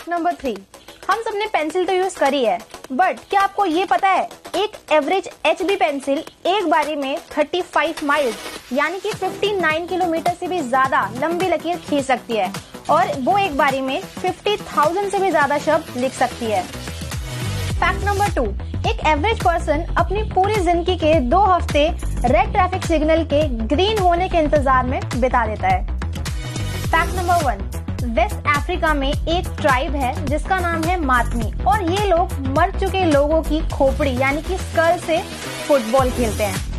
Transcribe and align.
Fact 0.00 0.10
number 0.10 0.34
three 0.34 0.52
हम 1.08 1.22
सबने 1.22 1.46
pencil 1.52 1.84
तो 1.86 1.92
यूज़ 1.92 2.16
करी 2.18 2.42
है 2.44 2.58
बट 2.92 3.18
क्या 3.30 3.40
आपको 3.40 3.64
ये 3.66 3.84
पता 3.84 4.08
है 4.08 4.22
एक 4.56 4.76
एवरेज 4.92 5.28
एच 5.46 5.62
बी 5.62 5.74
पेंसिल 5.76 6.18
एक 6.48 6.68
बारी 6.70 6.94
में 6.96 7.16
35 7.30 8.02
माइल्स 8.04 8.72
यानी 8.72 9.00
कि 9.00 9.10
59 9.12 9.88
किलोमीटर 9.88 10.34
से 10.34 10.46
भी 10.48 10.60
ज़्यादा 10.60 11.02
लंबी 11.16 11.48
लकीर 11.48 11.76
खींच 11.78 12.04
सकती 12.04 12.36
है 12.36 12.52
और 12.90 13.12
वो 13.20 13.36
एक 13.38 13.56
बारी 13.56 13.80
में 13.80 14.00
50,000 14.22 15.10
से 15.10 15.18
भी 15.18 15.30
ज़्यादा 15.30 15.58
शब्द 15.58 15.96
लिख 15.96 16.12
सकती 16.12 16.46
है। 16.46 16.62
फैक्ट 16.62 18.04
नंबर 18.04 18.32
टू 18.34 18.44
एक 18.90 19.06
एवरेज 19.08 19.44
पर्सन 19.44 19.84
अपनी 19.98 20.22
पूरी 20.32 20.60
ज़िंदगी 20.60 20.96
के 20.96 21.18
दो 21.28 21.42
हफ़्ते 21.44 21.86
रेड 22.26 22.52
ट्रैफ़िक 22.52 22.86
सिग्नल 22.86 23.24
के 23.32 23.42
ग्रीन 23.66 23.98
होने 23.98 24.28
के 24.28 24.38
इंतज़ार 24.38 24.86
में 24.86 25.00
बिता 25.16 25.46
देता 25.46 25.68
है। 25.68 25.84
Fact 26.86 27.14
number 27.16 27.44
one 27.44 27.79
West 28.04 28.46
Africa 28.56 28.94
में 28.94 29.08
एक 29.08 29.48
ट्राइब 29.60 29.94
है, 29.94 30.26
जिसका 30.26 30.58
नाम 30.58 30.82
है 30.82 31.00
मातमी। 31.00 31.52
और 31.64 31.90
ये 31.90 32.06
लोग 32.08 32.32
मर 32.58 32.70
चुके 32.80 33.04
लोगों 33.04 33.42
की 33.42 33.68
खोपड़ी, 33.68 34.18
यानी 34.18 34.42
कि 34.42 34.56
स्कल 34.58 34.98
से 34.98 35.20
फुटबॉल 35.68 36.10
खेलते 36.10 36.44
हैं। 36.44 36.69